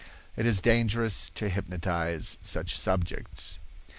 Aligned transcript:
It 0.35 0.47
is 0.47 0.61
dangerous 0.61 1.29
to 1.35 1.47
hypnotize 1.47 2.39
such 2.41 2.75
subjects. 2.75 3.59